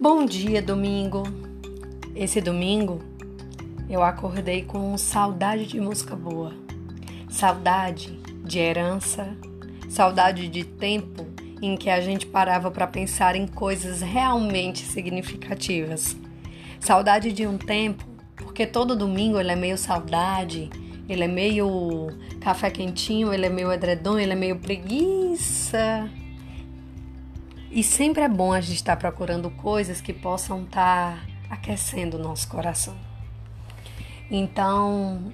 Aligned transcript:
Bom 0.00 0.24
dia, 0.24 0.62
domingo. 0.62 1.24
Esse 2.16 2.40
domingo 2.40 3.02
eu 3.86 4.02
acordei 4.02 4.62
com 4.62 4.96
saudade 4.96 5.66
de 5.66 5.78
música 5.78 6.16
boa, 6.16 6.54
saudade 7.28 8.18
de 8.42 8.58
herança, 8.58 9.36
saudade 9.90 10.48
de 10.48 10.64
tempo 10.64 11.26
em 11.60 11.76
que 11.76 11.90
a 11.90 12.00
gente 12.00 12.24
parava 12.24 12.70
para 12.70 12.86
pensar 12.86 13.36
em 13.36 13.46
coisas 13.46 14.00
realmente 14.00 14.86
significativas. 14.86 16.16
Saudade 16.80 17.30
de 17.30 17.46
um 17.46 17.58
tempo, 17.58 18.02
porque 18.36 18.66
todo 18.66 18.96
domingo 18.96 19.38
ele 19.38 19.52
é 19.52 19.56
meio 19.56 19.76
saudade, 19.76 20.70
ele 21.10 21.24
é 21.24 21.28
meio 21.28 22.08
café 22.40 22.70
quentinho, 22.70 23.34
ele 23.34 23.44
é 23.44 23.50
meio 23.50 23.70
edredom, 23.70 24.18
ele 24.18 24.32
é 24.32 24.36
meio 24.36 24.56
preguiça. 24.60 26.10
E 27.70 27.84
sempre 27.84 28.22
é 28.22 28.28
bom 28.28 28.52
a 28.52 28.60
gente 28.60 28.76
estar 28.76 28.96
tá 28.96 29.00
procurando 29.00 29.48
coisas 29.48 30.00
que 30.00 30.12
possam 30.12 30.64
estar 30.64 31.16
tá 31.16 31.26
aquecendo 31.48 32.16
o 32.16 32.20
nosso 32.20 32.48
coração. 32.48 32.96
Então, 34.28 35.32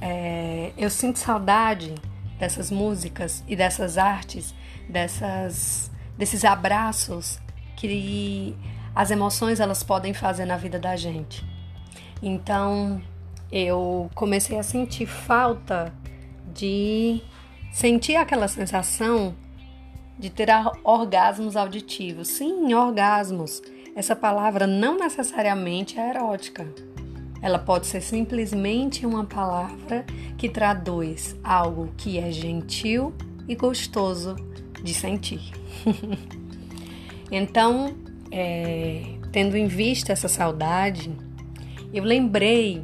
é, 0.00 0.72
eu 0.76 0.90
sinto 0.90 1.20
saudade 1.20 1.94
dessas 2.40 2.72
músicas 2.72 3.44
e 3.46 3.54
dessas 3.54 3.96
artes, 3.98 4.52
dessas, 4.88 5.90
desses 6.18 6.44
abraços 6.44 7.38
que 7.76 8.56
as 8.92 9.12
emoções 9.12 9.60
elas 9.60 9.84
podem 9.84 10.12
fazer 10.12 10.44
na 10.44 10.56
vida 10.56 10.80
da 10.80 10.96
gente. 10.96 11.44
Então, 12.20 13.00
eu 13.52 14.10
comecei 14.12 14.58
a 14.58 14.62
sentir 14.64 15.06
falta 15.06 15.92
de 16.52 17.22
sentir 17.70 18.16
aquela 18.16 18.48
sensação 18.48 19.36
de 20.18 20.30
ter 20.30 20.48
orgasmos 20.82 21.56
auditivos. 21.56 22.28
Sim, 22.28 22.72
orgasmos. 22.74 23.62
Essa 23.94 24.14
palavra 24.14 24.66
não 24.66 24.98
necessariamente 24.98 25.98
é 25.98 26.10
erótica. 26.10 26.66
Ela 27.40 27.58
pode 27.58 27.86
ser 27.86 28.00
simplesmente 28.00 29.06
uma 29.06 29.24
palavra 29.24 30.04
que 30.36 30.48
traduz 30.48 31.36
algo 31.44 31.92
que 31.96 32.18
é 32.18 32.30
gentil 32.30 33.14
e 33.46 33.54
gostoso 33.54 34.36
de 34.82 34.92
sentir. 34.92 35.52
então, 37.30 37.94
é, 38.30 39.02
tendo 39.32 39.56
em 39.56 39.66
vista 39.66 40.12
essa 40.12 40.28
saudade, 40.28 41.10
eu 41.92 42.04
lembrei 42.04 42.82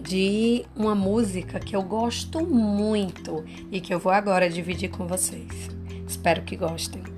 de 0.00 0.64
uma 0.74 0.94
música 0.94 1.60
que 1.60 1.74
eu 1.74 1.82
gosto 1.82 2.44
muito 2.44 3.44
e 3.70 3.80
que 3.80 3.94
eu 3.94 3.98
vou 3.98 4.12
agora 4.12 4.50
dividir 4.50 4.90
com 4.90 5.06
vocês. 5.06 5.79
Espero 6.20 6.42
que 6.42 6.54
gostem. 6.54 7.09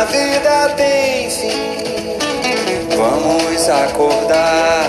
Na 0.00 0.06
vida 0.06 0.74
tem 0.78 1.28
fim. 1.28 2.16
Vamos 2.96 3.68
acordar. 3.68 4.88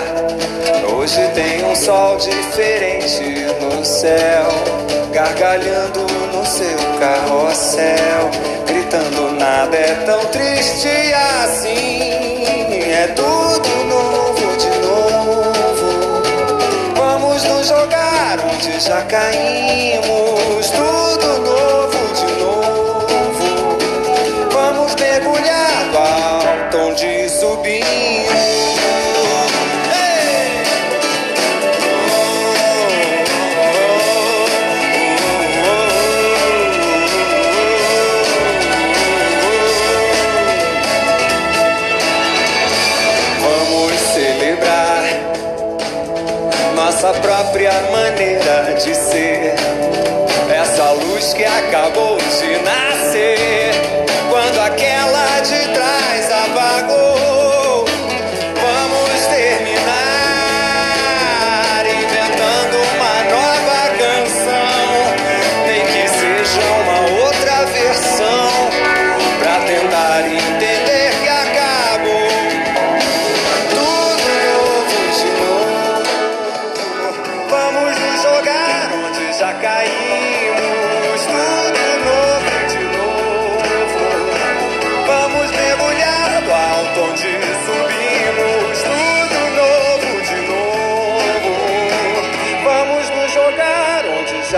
Hoje 0.94 1.20
tem 1.34 1.62
um 1.66 1.76
sol 1.76 2.16
diferente 2.16 3.44
no 3.60 3.84
céu, 3.84 4.46
gargalhando 5.12 6.00
no 6.32 6.46
seu 6.46 6.78
carrossel, 6.98 8.30
gritando 8.66 9.32
nada 9.32 9.76
é 9.76 9.94
tão 10.06 10.24
triste 10.26 10.88
assim. 11.44 12.10
É 12.90 13.08
tudo 13.14 13.68
novo 13.84 14.56
de 14.56 14.70
novo. 14.78 16.22
Vamos 16.96 17.44
nos 17.44 17.68
jogar 17.68 18.38
onde 18.50 18.80
já 18.80 19.02
caímos. 19.02 20.70
Tudo 20.70 21.11
que 51.34 51.44
acabou 51.44 52.18
de 52.18 52.58
nascer, 52.62 53.70
quando 54.28 54.60
aquela 54.60 55.40
de 55.40 55.68
trás 55.72 56.30
apagou. 56.30 57.84
Vamos 58.60 59.26
terminar 59.26 59.92
inventando 61.86 62.76
uma 62.94 63.14
nova 63.30 63.80
canção, 63.98 64.84
nem 65.66 65.82
que 65.86 66.04
seja 66.08 66.64
uma 66.82 67.00
outra 67.24 67.56
versão, 67.66 68.50
pra 69.38 69.56
tentar 69.66 70.20
entender 70.26 71.10
que 71.22 71.28
acabou. 71.28 72.32
Tudo 73.70 74.30
de 75.16 75.30
novo. 75.40 76.02
Vamos 77.48 77.92
nos 77.98 78.16
jogar 78.22 78.90
onde 79.06 79.24
já 79.38 79.52
caímos. 79.54 80.41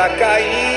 Onde 0.06 0.74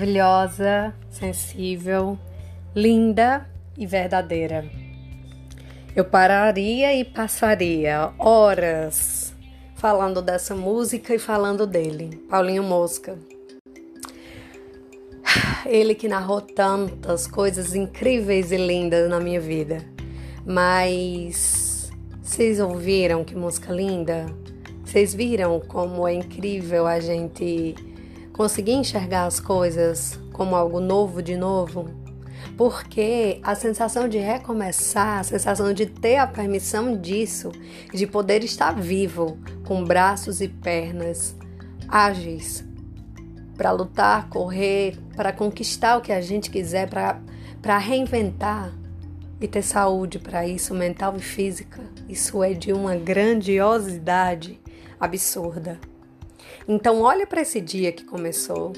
Maravilhosa, 0.00 0.94
sensível, 1.10 2.18
linda 2.74 3.46
e 3.76 3.86
verdadeira. 3.86 4.64
Eu 5.94 6.06
pararia 6.06 6.96
e 6.96 7.04
passaria 7.04 8.10
horas 8.18 9.34
falando 9.74 10.22
dessa 10.22 10.54
música 10.54 11.14
e 11.14 11.18
falando 11.18 11.66
dele, 11.66 12.16
Paulinho 12.30 12.62
Mosca. 12.62 13.18
Ele 15.66 15.94
que 15.94 16.08
narrou 16.08 16.40
tantas 16.40 17.26
coisas 17.26 17.74
incríveis 17.74 18.52
e 18.52 18.56
lindas 18.56 19.06
na 19.10 19.20
minha 19.20 19.40
vida. 19.40 19.84
Mas 20.46 21.92
vocês 22.22 22.58
ouviram 22.58 23.22
que 23.22 23.34
música 23.34 23.70
linda? 23.70 24.24
Vocês 24.82 25.12
viram 25.12 25.60
como 25.60 26.08
é 26.08 26.14
incrível 26.14 26.86
a 26.86 26.98
gente 27.00 27.74
conseguir 28.40 28.72
enxergar 28.72 29.26
as 29.26 29.38
coisas 29.38 30.18
como 30.32 30.56
algo 30.56 30.80
novo 30.80 31.22
de 31.22 31.36
novo? 31.36 31.90
Porque 32.56 33.38
a 33.42 33.54
sensação 33.54 34.08
de 34.08 34.16
recomeçar, 34.16 35.18
a 35.18 35.22
sensação 35.22 35.74
de 35.74 35.84
ter 35.84 36.16
a 36.16 36.26
permissão 36.26 36.96
disso, 36.98 37.52
de 37.92 38.06
poder 38.06 38.42
estar 38.42 38.72
vivo, 38.72 39.38
com 39.66 39.84
braços 39.84 40.40
e 40.40 40.48
pernas 40.48 41.36
ágeis, 41.86 42.64
para 43.58 43.72
lutar, 43.72 44.30
correr, 44.30 44.96
para 45.14 45.34
conquistar 45.34 45.98
o 45.98 46.00
que 46.00 46.10
a 46.10 46.22
gente 46.22 46.50
quiser, 46.50 46.88
para 46.88 47.76
reinventar 47.76 48.72
e 49.38 49.46
ter 49.46 49.60
saúde 49.60 50.18
para 50.18 50.46
isso, 50.46 50.72
mental 50.72 51.14
e 51.14 51.20
física, 51.20 51.82
isso 52.08 52.42
é 52.42 52.54
de 52.54 52.72
uma 52.72 52.96
grandiosidade 52.96 54.58
absurda. 54.98 55.78
Então, 56.72 57.00
olha 57.00 57.26
para 57.26 57.40
esse 57.40 57.60
dia 57.60 57.90
que 57.90 58.04
começou. 58.04 58.72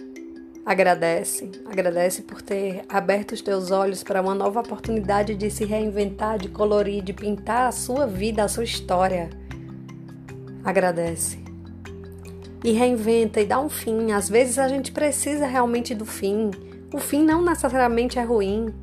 Agradece, 0.64 1.50
agradece 1.66 2.22
por 2.22 2.40
ter 2.40 2.86
aberto 2.88 3.32
os 3.32 3.42
teus 3.42 3.70
olhos 3.70 4.02
para 4.02 4.22
uma 4.22 4.34
nova 4.34 4.60
oportunidade 4.60 5.34
de 5.34 5.50
se 5.50 5.66
reinventar, 5.66 6.38
de 6.38 6.48
colorir, 6.48 7.02
de 7.02 7.12
pintar 7.12 7.68
a 7.68 7.70
sua 7.70 8.06
vida, 8.06 8.42
a 8.42 8.48
sua 8.48 8.64
história. 8.64 9.28
Agradece. 10.64 11.38
E 12.64 12.72
reinventa 12.72 13.42
e 13.42 13.44
dá 13.44 13.60
um 13.60 13.68
fim. 13.68 14.12
Às 14.12 14.26
vezes 14.26 14.58
a 14.58 14.68
gente 14.68 14.90
precisa 14.90 15.44
realmente 15.44 15.94
do 15.94 16.06
fim. 16.06 16.50
O 16.94 16.98
fim 16.98 17.22
não 17.22 17.44
necessariamente 17.44 18.18
é 18.18 18.22
ruim. 18.22 18.74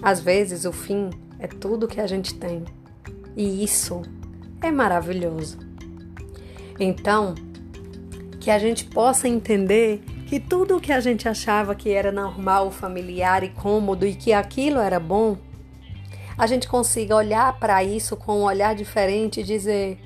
Às 0.00 0.20
vezes 0.20 0.64
o 0.64 0.70
fim 0.70 1.10
é 1.40 1.48
tudo 1.48 1.88
que 1.88 2.00
a 2.00 2.06
gente 2.06 2.36
tem. 2.36 2.62
E 3.36 3.64
isso 3.64 4.00
é 4.62 4.70
maravilhoso. 4.70 5.58
Então, 6.78 7.34
que 8.42 8.50
a 8.50 8.58
gente 8.58 8.86
possa 8.86 9.28
entender 9.28 10.02
que 10.26 10.40
tudo 10.40 10.76
o 10.76 10.80
que 10.80 10.92
a 10.92 10.98
gente 10.98 11.28
achava 11.28 11.76
que 11.76 11.90
era 11.90 12.10
normal, 12.10 12.72
familiar 12.72 13.44
e 13.44 13.50
cômodo 13.50 14.04
e 14.04 14.16
que 14.16 14.32
aquilo 14.32 14.80
era 14.80 14.98
bom, 14.98 15.38
a 16.36 16.44
gente 16.48 16.66
consiga 16.66 17.14
olhar 17.14 17.56
para 17.60 17.84
isso 17.84 18.16
com 18.16 18.40
um 18.40 18.42
olhar 18.42 18.74
diferente 18.74 19.38
e 19.38 19.44
dizer: 19.44 19.96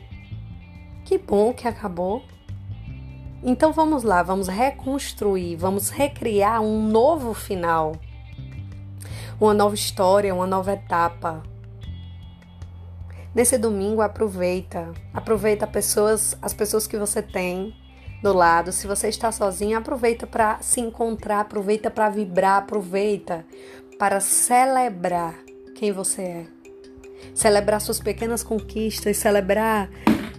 que 1.07 1.17
bom 1.17 1.55
que 1.55 1.67
acabou. 1.67 2.23
Então 3.43 3.73
vamos 3.73 4.03
lá, 4.03 4.23
vamos 4.23 4.49
reconstruir, 4.49 5.57
vamos 5.57 5.89
recriar 5.89 6.61
um 6.61 6.87
novo 6.87 7.33
final, 7.33 7.93
uma 9.41 9.55
nova 9.55 9.75
história, 9.75 10.35
uma 10.35 10.47
nova 10.47 10.75
etapa. 10.75 11.43
Nesse 13.35 13.57
domingo 13.57 14.03
aproveita, 14.03 14.93
aproveita 15.15 15.67
pessoas, 15.67 16.37
as 16.43 16.53
pessoas 16.53 16.87
que 16.87 16.99
você 16.99 17.23
tem, 17.23 17.75
do 18.27 18.33
lado. 18.33 18.73
Se 18.73 18.89
você 18.89 19.09
está 19.09 19.31
sozinho, 19.31 19.79
aproveita 19.79 20.27
para 20.27 20.59
se 20.61 20.81
encontrar, 20.81 21.41
aproveita 21.41 21.91
para 21.91 22.11
vibrar, 22.11 22.59
aproveita 22.59 23.47
para 23.99 24.19
celebrar 24.21 25.35
quem 25.77 25.93
você 25.93 26.23
é. 26.23 26.47
Celebrar 27.33 27.81
suas 27.81 28.01
pequenas 28.01 28.43
conquistas, 28.43 29.17
celebrar 29.17 29.89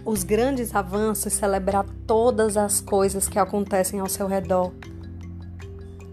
os 0.04 0.22
grandes 0.22 0.74
avanços, 0.74 1.32
celebrar 1.32 1.86
todas 2.06 2.56
as 2.58 2.80
coisas 2.80 3.26
que 3.26 3.38
acontecem 3.38 4.00
ao 4.00 4.08
seu 4.08 4.26
redor. 4.26 4.72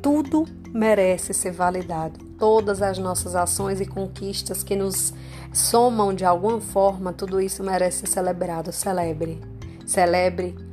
Tudo 0.01 0.45
merece 0.73 1.33
ser 1.33 1.51
validado. 1.51 2.23
Todas 2.37 2.81
as 2.81 2.97
nossas 2.97 3.35
ações 3.35 3.81
e 3.81 3.85
conquistas 3.85 4.63
que 4.63 4.75
nos 4.75 5.13
somam 5.53 6.13
de 6.13 6.23
alguma 6.23 6.61
forma, 6.61 7.11
tudo 7.11 7.41
isso 7.41 7.63
merece 7.63 7.99
ser 7.99 8.07
celebrado. 8.07 8.71
Celebre. 8.71 9.41
Celebre 9.85 10.64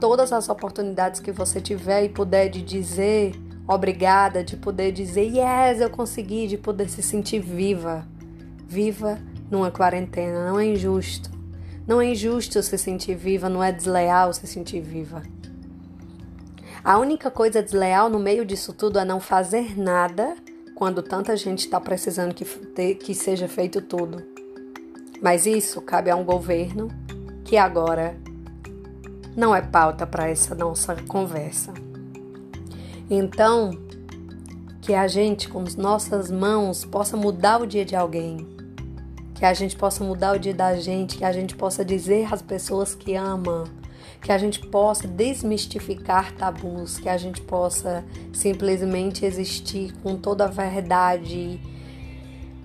todas 0.00 0.32
as 0.32 0.48
oportunidades 0.48 1.20
que 1.20 1.30
você 1.30 1.60
tiver 1.60 2.04
e 2.04 2.08
puder 2.08 2.48
de 2.48 2.62
dizer 2.62 3.34
obrigada, 3.68 4.42
de 4.42 4.56
poder 4.56 4.90
dizer 4.90 5.26
yes, 5.26 5.80
eu 5.80 5.90
consegui, 5.90 6.48
de 6.48 6.56
poder 6.56 6.88
se 6.88 7.02
sentir 7.02 7.38
viva. 7.38 8.04
Viva 8.66 9.18
numa 9.50 9.70
quarentena, 9.70 10.48
não 10.48 10.58
é 10.58 10.66
injusto. 10.66 11.30
Não 11.86 12.00
é 12.00 12.06
injusto 12.06 12.62
se 12.62 12.78
sentir 12.78 13.14
viva, 13.14 13.48
não 13.48 13.62
é 13.62 13.70
desleal 13.70 14.32
se 14.32 14.46
sentir 14.46 14.80
viva. 14.80 15.22
A 16.82 16.98
única 16.98 17.30
coisa 17.30 17.62
desleal 17.62 18.08
no 18.08 18.18
meio 18.18 18.44
disso 18.44 18.72
tudo 18.72 18.98
é 18.98 19.04
não 19.04 19.20
fazer 19.20 19.78
nada 19.78 20.34
quando 20.74 21.02
tanta 21.02 21.36
gente 21.36 21.60
está 21.60 21.78
precisando 21.78 22.34
que, 22.34 22.44
que 22.94 23.14
seja 23.14 23.46
feito 23.46 23.82
tudo. 23.82 24.22
Mas 25.20 25.44
isso 25.44 25.82
cabe 25.82 26.10
a 26.10 26.16
um 26.16 26.24
governo 26.24 26.88
que 27.44 27.56
agora 27.56 28.16
não 29.36 29.54
é 29.54 29.62
pauta 29.62 30.06
para 30.06 30.28
essa 30.28 30.54
nossa 30.54 30.96
conversa. 30.96 31.72
Então, 33.08 33.70
que 34.80 34.94
a 34.94 35.06
gente, 35.06 35.48
com 35.48 35.62
as 35.62 35.76
nossas 35.76 36.30
mãos, 36.30 36.84
possa 36.84 37.16
mudar 37.16 37.60
o 37.60 37.66
dia 37.66 37.84
de 37.84 37.94
alguém, 37.94 38.46
que 39.34 39.44
a 39.44 39.54
gente 39.54 39.76
possa 39.76 40.02
mudar 40.02 40.36
o 40.36 40.38
dia 40.38 40.54
da 40.54 40.76
gente, 40.76 41.18
que 41.18 41.24
a 41.24 41.32
gente 41.32 41.54
possa 41.54 41.84
dizer 41.84 42.32
às 42.32 42.42
pessoas 42.42 42.94
que 42.94 43.14
ama, 43.14 43.64
que 44.20 44.32
a 44.32 44.38
gente 44.38 44.60
possa 44.66 45.08
desmistificar 45.08 46.32
tabus, 46.32 46.98
que 46.98 47.08
a 47.08 47.16
gente 47.16 47.40
possa 47.40 48.04
simplesmente 48.32 49.24
existir 49.24 49.94
com 50.02 50.16
toda 50.16 50.44
a 50.44 50.48
verdade 50.48 51.60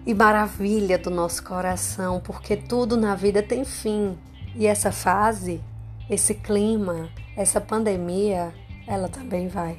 e 0.06 0.14
maravilha 0.14 0.98
do 0.98 1.10
nosso 1.10 1.44
coração, 1.44 2.20
porque 2.20 2.56
tudo 2.56 2.98
na 2.98 3.16
vida 3.16 3.42
tem 3.42 3.64
fim. 3.64 4.18
E 4.56 4.68
essa 4.68 4.92
fase 4.92 5.62
esse 6.10 6.36
clima, 6.36 7.10
essa 7.36 7.60
pandemia, 7.60 8.54
ela 8.88 9.07
também 9.07 9.48
vai. 9.48 9.78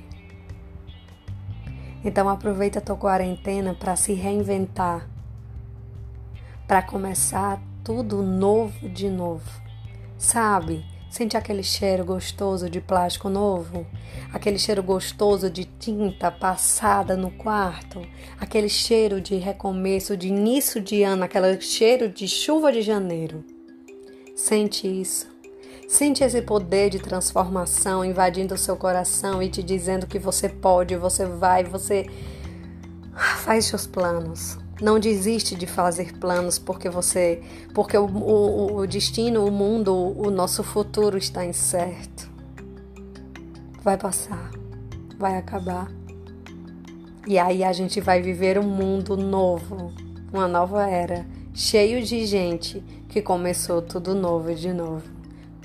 Então 2.04 2.28
aproveita 2.28 2.78
a 2.78 2.82
tua 2.82 2.96
quarentena 2.96 3.74
para 3.74 3.96
se 3.96 4.12
reinventar, 4.12 5.08
para 6.66 6.82
começar 6.82 7.60
tudo 7.84 8.22
novo 8.22 8.88
de 8.88 9.08
novo. 9.08 9.48
Sabe? 10.18 10.84
Sente 11.08 11.36
aquele 11.36 11.62
cheiro 11.62 12.04
gostoso 12.04 12.68
de 12.68 12.80
plástico 12.80 13.28
novo? 13.28 13.86
Aquele 14.32 14.58
cheiro 14.58 14.82
gostoso 14.82 15.48
de 15.48 15.64
tinta 15.64 16.30
passada 16.30 17.16
no 17.16 17.30
quarto? 17.30 18.02
Aquele 18.38 18.68
cheiro 18.68 19.20
de 19.20 19.36
recomeço, 19.36 20.16
de 20.16 20.28
início 20.28 20.80
de 20.80 21.02
ano, 21.02 21.24
aquele 21.24 21.60
cheiro 21.60 22.08
de 22.08 22.28
chuva 22.28 22.70
de 22.70 22.82
janeiro? 22.82 23.44
Sente 24.34 24.86
isso. 24.86 25.35
Sente 25.88 26.24
esse 26.24 26.42
poder 26.42 26.90
de 26.90 26.98
transformação 26.98 28.04
invadindo 28.04 28.54
o 28.54 28.58
seu 28.58 28.76
coração 28.76 29.40
e 29.40 29.48
te 29.48 29.62
dizendo 29.62 30.06
que 30.06 30.18
você 30.18 30.48
pode, 30.48 30.96
você 30.96 31.24
vai, 31.24 31.62
você 31.62 32.06
faz 33.44 33.66
seus 33.66 33.86
planos. 33.86 34.58
Não 34.80 34.98
desiste 34.98 35.54
de 35.54 35.66
fazer 35.66 36.18
planos 36.18 36.58
porque 36.58 36.90
você, 36.90 37.40
porque 37.72 37.96
o, 37.96 38.04
o, 38.04 38.76
o 38.78 38.86
destino, 38.86 39.46
o 39.46 39.50
mundo, 39.50 39.94
o 39.94 40.28
nosso 40.28 40.64
futuro 40.64 41.16
está 41.16 41.44
incerto. 41.44 42.28
Vai 43.80 43.96
passar, 43.96 44.50
vai 45.16 45.38
acabar. 45.38 45.90
E 47.28 47.38
aí 47.38 47.62
a 47.62 47.72
gente 47.72 48.00
vai 48.00 48.20
viver 48.20 48.58
um 48.58 48.68
mundo 48.68 49.16
novo, 49.16 49.92
uma 50.32 50.48
nova 50.48 50.86
era, 50.88 51.24
cheio 51.54 52.02
de 52.02 52.26
gente 52.26 52.80
que 53.08 53.22
começou 53.22 53.80
tudo 53.80 54.14
novo 54.14 54.54
de 54.54 54.72
novo. 54.72 55.15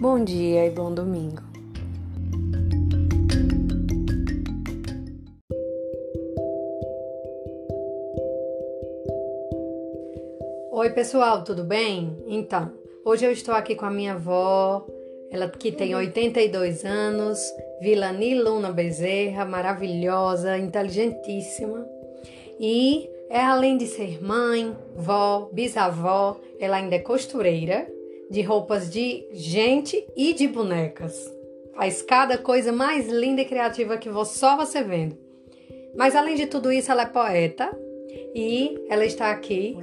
Bom 0.01 0.23
dia 0.23 0.65
e 0.65 0.71
bom 0.71 0.91
domingo. 0.91 1.43
Oi, 10.71 10.89
pessoal, 10.89 11.43
tudo 11.43 11.63
bem? 11.63 12.17
Então, 12.25 12.71
hoje 13.05 13.25
eu 13.27 13.31
estou 13.31 13.53
aqui 13.53 13.75
com 13.75 13.85
a 13.85 13.91
minha 13.91 14.13
avó, 14.13 14.87
ela 15.29 15.47
que 15.47 15.71
tem 15.71 15.93
82 15.93 16.83
anos, 16.83 17.39
Vilani 17.79 18.41
Luna 18.41 18.71
Bezerra, 18.71 19.45
maravilhosa, 19.45 20.57
inteligentíssima. 20.57 21.87
E 22.59 23.07
é 23.29 23.39
além 23.39 23.77
de 23.77 23.85
ser 23.85 24.19
mãe, 24.19 24.75
vó, 24.95 25.47
bisavó, 25.53 26.41
ela 26.59 26.77
ainda 26.77 26.95
é 26.95 26.99
costureira 26.99 28.00
de 28.31 28.41
roupas 28.41 28.89
de 28.89 29.27
gente 29.33 30.07
e 30.15 30.33
de 30.33 30.47
bonecas. 30.47 31.29
Faz 31.75 32.01
cada 32.01 32.37
coisa 32.37 32.71
mais 32.71 33.09
linda 33.09 33.41
e 33.41 33.45
criativa 33.45 33.97
que 33.97 34.09
só 34.23 34.55
você 34.55 34.81
vendo. 34.81 35.17
Mas 35.97 36.15
além 36.15 36.35
de 36.35 36.45
tudo 36.45 36.71
isso, 36.71 36.89
ela 36.89 37.01
é 37.01 37.07
poeta 37.07 37.69
e 38.33 38.79
ela 38.89 39.05
está 39.05 39.31
aqui 39.31 39.77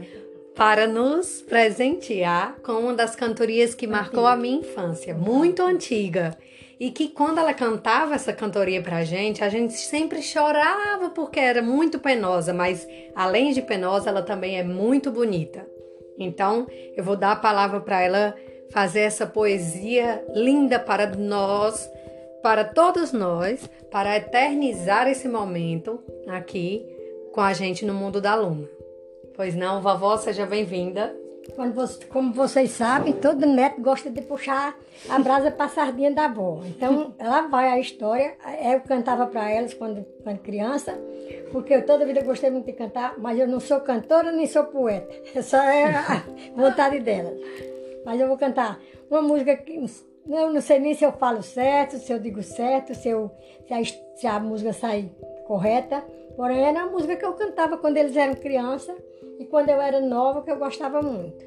para 0.57 0.87
nos 0.87 1.43
presentear 1.43 2.57
com 2.63 2.73
uma 2.73 2.95
das 2.95 3.15
cantorias 3.15 3.75
que 3.75 3.87
marcou 3.87 4.27
a 4.27 4.35
minha 4.35 4.61
infância, 4.61 5.15
muito 5.15 5.63
antiga. 5.63 6.35
E 6.81 6.91
que 6.91 7.09
quando 7.09 7.39
ela 7.39 7.53
cantava 7.53 8.15
essa 8.15 8.33
cantoria 8.33 8.81
pra 8.81 9.05
gente, 9.05 9.45
a 9.45 9.49
gente 9.51 9.75
sempre 9.75 10.23
chorava 10.23 11.11
porque 11.11 11.39
era 11.39 11.61
muito 11.61 11.99
penosa, 11.99 12.55
mas 12.55 12.89
além 13.15 13.53
de 13.53 13.61
penosa, 13.61 14.09
ela 14.09 14.23
também 14.23 14.59
é 14.59 14.63
muito 14.63 15.11
bonita. 15.11 15.67
Então, 16.19 16.67
eu 16.97 17.05
vou 17.05 17.17
dar 17.17 17.33
a 17.33 17.37
palavra 17.37 17.81
para 17.81 18.03
ela 18.03 18.35
fazer 18.71 19.01
essa 19.01 19.27
poesia 19.27 20.25
linda 20.35 20.79
para 20.79 21.07
nós, 21.17 21.91
para 22.43 22.65
todos 22.65 23.13
nós, 23.13 23.69
para 23.91 24.17
eternizar 24.17 25.09
esse 25.09 25.29
momento 25.29 26.03
aqui 26.27 26.87
com 27.33 27.41
a 27.41 27.53
gente 27.53 27.85
no 27.85 27.95
mundo 27.95 28.21
da 28.21 28.35
Luma. 28.35 28.69
Pois 29.35 29.55
não, 29.55 29.81
vovó, 29.81 30.17
seja 30.17 30.45
bem-vinda. 30.45 31.15
Quando 31.55 31.75
você- 31.75 32.05
como 32.07 32.33
vocês 32.33 32.71
sabem, 32.71 33.13
todo 33.13 33.45
neto 33.47 33.81
gosta 33.81 34.11
de 34.11 34.23
puxar 34.23 34.77
a 35.09 35.19
brasa 35.19 35.51
para 35.51 35.67
a 35.67 35.69
sardinha 35.69 36.11
da 36.11 36.27
avó. 36.27 36.61
Então, 36.65 37.15
lá 37.21 37.43
vai 37.43 37.69
a 37.69 37.79
história. 37.81 38.35
Eu 38.63 38.81
cantava 38.81 39.27
para 39.27 39.51
elas 39.51 39.75
quando, 39.75 40.05
quando 40.23 40.39
criança, 40.39 40.97
porque 41.51 41.75
eu 41.75 41.85
toda 41.85 42.07
vida 42.07 42.23
gostei 42.23 42.51
muito 42.51 42.67
de 42.67 42.73
cantar, 42.75 43.15
mas 43.19 43.39
eu 43.39 43.49
não 43.49 43.59
sou 43.61 43.81
cantora 43.81 44.31
nem 44.31 44.47
sou 44.47 44.65
poeta. 44.65 45.09
Essa 45.35 45.65
é 45.65 45.85
a 45.97 46.23
vontade 46.55 47.01
delas. 47.01 47.37
Mas 48.05 48.21
eu 48.21 48.29
vou 48.29 48.39
cantar 48.39 48.79
uma 49.11 49.21
música 49.23 49.57
que 49.57 49.85
eu 50.29 50.53
não 50.53 50.61
sei 50.61 50.79
nem 50.79 50.95
se 50.95 51.05
eu 51.05 51.13
falo 51.13 51.43
certo, 51.43 51.97
se 51.99 52.13
eu 52.13 52.19
digo 52.19 52.43
certo, 52.43 52.95
se, 52.95 53.09
eu, 53.09 53.31
se, 53.67 53.75
a, 53.75 53.85
se 54.17 54.27
a 54.27 54.39
música 54.39 54.73
sai 54.73 55.11
correta. 55.47 56.05
Porém, 56.39 56.65
era 56.65 56.85
uma 56.85 56.93
música 56.93 57.17
que 57.17 57.25
eu 57.25 57.33
cantava 57.33 57.77
quando 57.77 57.97
eles 57.97 58.17
eram 58.17 58.37
criança 58.37 58.97
e 59.41 59.45
quando 59.45 59.71
eu 59.71 59.81
era 59.81 60.01
nova, 60.01 60.41
que 60.41 60.53
eu 60.53 60.57
gostava 60.57 61.03
muito. 61.03 61.45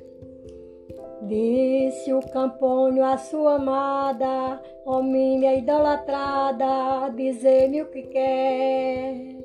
Disse 1.21 2.12
o 2.12 2.19
Campônio 2.19 3.01
à 3.05 3.17
sua 3.17 3.55
amada, 3.55 4.62
ó 4.86 5.01
minha 5.01 5.55
idolatrada, 5.55 7.07
dizer-me 7.15 7.83
o 7.83 7.86
que 7.89 8.01
quer. 8.01 9.38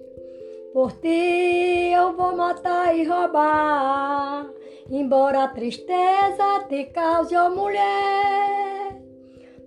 Por 0.72 0.90
ti 0.94 1.92
eu 1.92 2.12
vou 2.16 2.34
matar 2.34 2.98
e 2.98 3.04
roubar, 3.04 4.50
embora 4.90 5.44
a 5.44 5.48
tristeza 5.48 6.64
te 6.68 6.86
cause, 6.86 7.36
ó 7.36 7.48
mulher. 7.50 8.86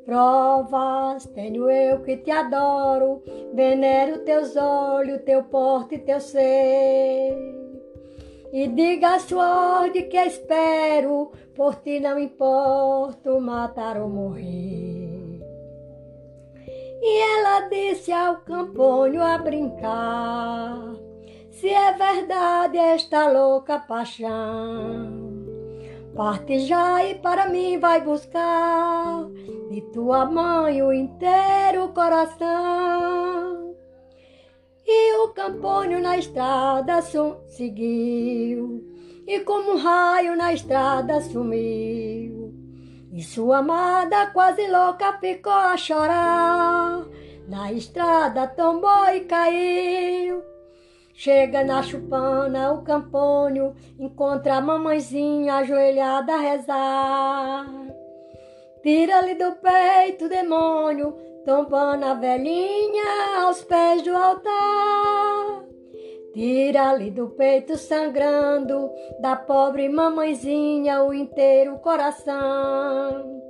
Provas 0.10 1.24
tenho 1.36 1.70
eu 1.70 2.02
que 2.02 2.18
te 2.18 2.32
adoro, 2.32 3.22
venero 3.54 4.26
teus 4.26 4.56
olhos, 4.56 5.22
teu 5.22 5.44
porte 5.44 5.96
e 5.96 6.00
teu 6.00 6.20
ser. 6.20 7.38
E 8.52 8.68
diga 8.70 9.14
a 9.14 9.20
sua 9.20 9.82
ordem 9.82 10.10
que 10.10 10.18
espero, 10.18 11.32
por 11.54 11.76
ti 11.76 12.00
não 12.00 12.18
importo 12.18 13.40
matar 13.40 14.02
ou 14.02 14.10
morrer. 14.10 15.44
E 17.04 17.22
ela 17.38 17.70
disse 17.70 18.12
ao 18.12 18.38
Campônio 18.38 19.22
a 19.22 19.38
brincar, 19.38 20.96
se 21.52 21.70
é 21.70 21.94
verdade 21.94 22.80
esta 22.80 23.28
louca 23.32 23.78
paixão. 23.78 25.29
Parte 26.20 26.60
já 26.68 27.02
e 27.06 27.16
para 27.16 27.48
mim 27.48 27.80
vai 27.80 28.02
buscar 28.02 29.26
de 29.72 29.80
tua 29.94 30.26
mãe 30.26 30.84
o 30.84 30.92
inteiro 30.92 31.94
coração. 31.94 33.74
E 34.86 35.14
o 35.24 35.30
Campônio 35.30 36.02
na 36.02 36.18
estrada 36.18 37.02
seguiu, 37.48 38.86
e 39.26 39.40
como 39.46 39.72
um 39.72 39.78
raio 39.78 40.36
na 40.36 40.52
estrada 40.52 41.22
sumiu. 41.22 42.54
E 43.14 43.24
sua 43.24 43.60
amada 43.60 44.28
quase 44.32 44.68
louca 44.68 45.18
ficou 45.20 45.54
a 45.54 45.78
chorar, 45.78 47.08
na 47.48 47.72
estrada 47.72 48.46
tombou 48.46 49.08
e 49.16 49.22
caiu. 49.22 50.44
Chega 51.22 51.66
na 51.66 51.84
chupana 51.84 52.72
o 52.72 52.82
Campônio, 52.82 53.76
encontra 54.00 54.56
a 54.56 54.62
mamãezinha 54.62 55.56
ajoelhada 55.56 56.34
a 56.34 56.40
rezar. 56.40 57.66
Tira-lhe 58.82 59.36
do 59.36 59.52
peito 59.58 60.28
o 60.28 60.30
demônio, 60.30 61.12
tombando 61.46 62.06
a 62.06 62.14
velhinha 62.14 63.44
aos 63.44 63.62
pés 63.66 64.02
do 64.02 64.16
altar. 64.16 65.66
Tira-lhe 66.34 67.12
do 67.12 67.28
peito 67.32 67.76
sangrando, 67.76 68.90
da 69.20 69.36
pobre 69.36 69.90
mamãezinha 69.90 71.04
o 71.04 71.14
inteiro 71.14 71.80
coração. 71.80 73.49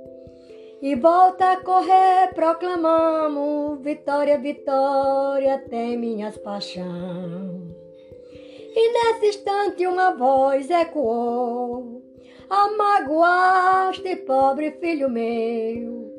E 0.82 0.94
volta 0.94 1.52
a 1.52 1.56
correr, 1.62 2.32
proclamamos, 2.34 3.82
vitória, 3.82 4.38
vitória, 4.38 5.58
tem 5.68 5.98
minhas 5.98 6.38
paixão. 6.38 7.68
E 8.74 8.92
nesse 8.92 9.26
instante 9.26 9.86
uma 9.86 10.12
voz 10.12 10.70
ecoou, 10.70 12.02
amagoaste, 12.48 14.16
pobre 14.16 14.70
filho 14.80 15.10
meu. 15.10 16.16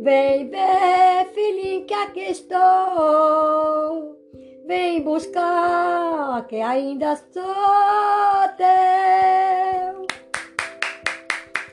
Vem 0.00 0.48
ver, 0.48 1.26
filhinho, 1.34 1.84
que 1.84 1.92
aqui 1.92 2.30
estou. 2.30 2.58
Vem 4.66 5.02
buscar, 5.02 6.46
que 6.46 6.56
ainda 6.62 7.16
sou 7.16 7.44
teu. 8.56 10.06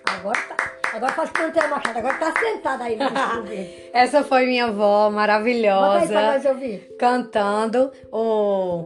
Agora 0.03 0.41
tá. 0.49 0.56
Agora 0.97 1.13
faz 1.13 1.29
cantar 1.31 1.69
Machado, 1.69 1.97
agora 1.99 2.13
tá 2.15 2.33
sentada 2.39 2.83
aí. 2.83 2.97
Essa 3.93 4.23
foi 4.23 4.45
minha 4.45 4.65
avó 4.65 4.75
Bota 4.77 5.05
aí 5.05 5.09
pra 5.09 5.11
maravilhosa 5.11 6.13
nós 6.33 6.45
ouvir. 6.45 6.95
cantando 6.99 7.91
o, 8.11 8.85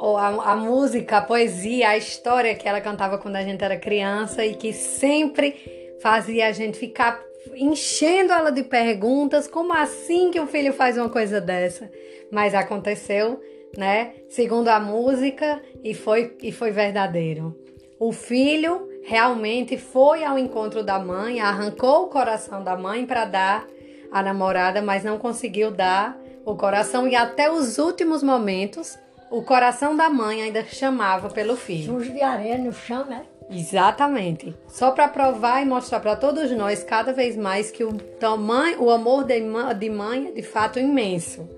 o- 0.00 0.16
a, 0.16 0.52
a 0.52 0.56
música, 0.56 1.18
a 1.18 1.22
poesia, 1.22 1.90
a 1.90 1.96
história 1.96 2.54
que 2.54 2.68
ela 2.68 2.80
cantava 2.80 3.18
quando 3.18 3.36
a 3.36 3.42
gente 3.42 3.62
era 3.62 3.76
criança 3.76 4.44
e 4.44 4.54
que 4.54 4.72
sempre 4.72 5.56
fazia 6.00 6.48
a 6.48 6.52
gente 6.52 6.76
ficar 6.78 7.20
enchendo 7.54 8.32
ela 8.32 8.50
de 8.50 8.62
perguntas, 8.62 9.46
como 9.48 9.72
assim 9.72 10.30
que 10.30 10.40
um 10.40 10.46
filho 10.46 10.72
faz 10.72 10.96
uma 10.98 11.08
coisa 11.08 11.40
dessa? 11.40 11.90
Mas 12.30 12.54
aconteceu, 12.54 13.40
né? 13.76 14.12
Segundo 14.28 14.68
a 14.68 14.80
música 14.80 15.60
e 15.84 15.94
foi 15.94 16.36
e 16.42 16.50
foi 16.52 16.70
verdadeiro. 16.70 17.56
O 17.98 18.10
filho 18.12 18.88
realmente 19.02 19.76
foi 19.76 20.24
ao 20.24 20.38
encontro 20.38 20.82
da 20.82 20.98
mãe, 20.98 21.40
arrancou 21.40 22.04
o 22.04 22.08
coração 22.08 22.62
da 22.62 22.76
mãe 22.76 23.04
para 23.06 23.24
dar 23.24 23.66
à 24.10 24.22
namorada, 24.22 24.80
mas 24.80 25.04
não 25.04 25.18
conseguiu 25.18 25.70
dar 25.70 26.16
o 26.44 26.54
coração 26.54 27.08
e 27.08 27.14
até 27.14 27.50
os 27.50 27.78
últimos 27.78 28.22
momentos 28.22 28.98
o 29.30 29.42
coração 29.42 29.96
da 29.96 30.10
mãe 30.10 30.42
ainda 30.42 30.64
chamava 30.64 31.30
pelo 31.30 31.56
filho. 31.56 31.94
Sujo 31.94 32.12
de 32.12 32.20
areia 32.20 32.58
no 32.58 32.72
chão, 32.72 33.04
né? 33.06 33.22
Exatamente. 33.50 34.54
Só 34.68 34.90
para 34.90 35.08
provar 35.08 35.62
e 35.62 35.64
mostrar 35.64 36.00
para 36.00 36.16
todos 36.16 36.50
nós 36.52 36.82
cada 36.84 37.12
vez 37.12 37.36
mais 37.36 37.70
que 37.70 37.84
o 37.84 37.92
tamanho, 37.94 38.82
o 38.82 38.90
amor 38.90 39.24
de 39.24 39.90
mãe 39.90 40.28
é 40.28 40.32
de 40.32 40.42
fato 40.42 40.78
imenso. 40.78 41.48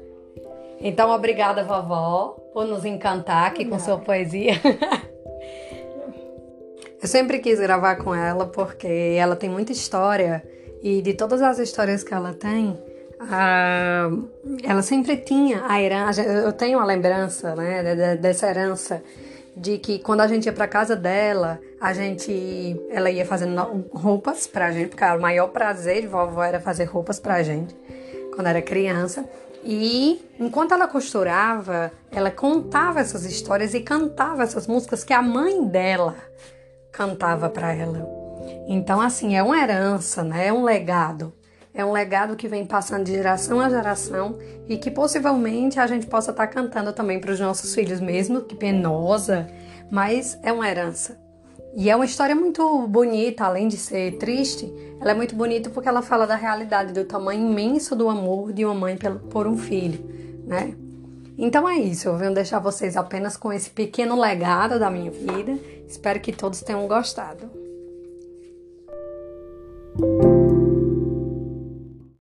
Então, 0.81 1.11
obrigada, 1.11 1.65
vovó, 1.65 2.37
por 2.53 2.67
nos 2.67 2.85
encantar 2.85 3.47
aqui 3.47 3.65
com 3.65 3.79
sua 3.79 3.99
poesia. 3.99 4.55
Eu 7.05 7.09
sempre 7.09 7.39
quis 7.39 7.61
gravar 7.61 7.97
com 7.97 8.15
ela 8.15 8.47
porque 8.47 9.15
ela 9.19 9.37
tem 9.37 9.51
muita 9.51 9.73
história 9.73 10.43
e 10.83 11.03
de 11.03 11.13
todas 11.13 11.43
as 11.43 11.59
histórias 11.59 12.03
que 12.03 12.15
ela 12.15 12.33
tem, 12.33 12.83
ah, 13.21 14.09
ela 14.63 14.81
sempre 14.81 15.19
tinha 15.19 15.67
a 15.69 15.83
herança. 15.83 16.23
Eu 16.23 16.51
tenho 16.55 16.79
uma 16.79 16.87
lembrança 16.87 17.55
né, 17.55 17.83
de- 17.83 17.95
de- 17.95 18.17
dessa 18.23 18.49
herança 18.49 19.03
de 19.55 19.77
que 19.77 19.99
quando 19.99 20.23
a 20.23 20.27
gente 20.27 20.47
ia 20.47 20.53
para 20.55 20.67
casa 20.67 20.97
dela, 20.97 21.61
a 21.79 21.93
gente, 21.93 22.81
ela 22.89 23.11
ia 23.11 23.27
fazendo 23.27 23.85
roupas 23.93 24.47
pra 24.47 24.73
gente, 24.73 24.89
porque 24.89 25.05
o 25.05 25.21
maior 25.21 25.49
prazer 25.49 26.01
de 26.01 26.07
vovó 26.07 26.43
era 26.43 26.59
fazer 26.59 26.85
roupas 26.85 27.21
pra 27.21 27.43
gente 27.43 27.77
quando 28.35 28.47
era 28.47 28.63
criança. 28.63 29.27
E 29.63 30.25
enquanto 30.41 30.73
ela 30.73 30.89
costurava, 30.89 31.93
ela 32.11 32.31
contava 32.31 32.99
essas 33.01 33.27
histórias 33.27 33.75
e 33.75 33.81
cantava 33.81 34.43
essas 34.43 34.67
músicas 34.67 35.05
que 35.05 35.13
a 35.13 35.21
mãe 35.21 35.63
dela 35.67 36.17
cantava 36.95 37.51
para 37.51 37.73
ela. 37.73 38.09
Então, 38.69 39.01
assim, 39.01 39.37
é 39.37 39.43
uma 39.43 39.59
herança, 39.59 40.23
né? 40.23 40.47
É 40.47 40.53
um 40.53 40.63
legado. 40.63 41.33
É 41.75 41.85
um 41.85 41.91
legado 41.91 42.37
que 42.37 42.47
vem 42.47 42.65
passando 42.65 43.05
de 43.05 43.13
geração 43.13 43.61
a 43.61 43.69
geração 43.69 44.39
e 44.69 44.77
que 44.77 44.93
possivelmente 44.93 45.81
a 45.81 45.87
gente 45.89 46.07
possa 46.07 46.31
estar 46.31 46.47
cantando 46.47 46.93
também 46.93 47.19
para 47.19 47.33
os 47.33 47.41
nossos 47.41 47.75
filhos, 47.75 48.01
mesmo 48.01 48.43
que 48.43 48.55
penosa, 48.55 49.49
mas 49.91 50.39
é 50.43 50.53
uma 50.53 50.69
herança. 50.69 51.19
E 51.77 51.91
é 51.91 51.97
uma 51.97 52.05
história 52.05 52.37
muito 52.37 52.87
bonita, 52.87 53.45
além 53.45 53.67
de 53.67 53.77
ser 53.77 54.19
triste, 54.19 54.73
ela 55.01 55.11
é 55.11 55.15
muito 55.15 55.35
bonita 55.35 55.69
porque 55.71 55.89
ela 55.89 56.01
fala 56.01 56.29
da 56.29 56.37
realidade, 56.37 56.93
do 56.93 57.05
tamanho 57.05 57.51
imenso 57.51 57.97
do 57.97 58.09
amor 58.09 58.53
de 58.53 58.65
uma 58.65 58.75
mãe 58.75 58.97
por 59.29 59.49
um 59.49 59.57
filho, 59.57 59.99
né? 60.47 60.77
Então 61.37 61.69
é 61.69 61.77
isso, 61.77 62.09
eu 62.09 62.17
venho 62.17 62.33
deixar 62.33 62.61
vocês 62.61 62.97
apenas 62.97 63.37
com 63.37 63.53
esse 63.53 63.69
pequeno 63.69 64.19
legado 64.19 64.79
da 64.79 64.89
minha 64.89 65.11
vida. 65.11 65.59
Espero 65.89 66.21
que 66.21 66.33
todos 66.33 66.61
tenham 66.61 66.87
gostado. 66.87 67.51